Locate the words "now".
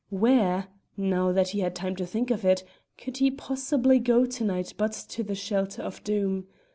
0.97-1.31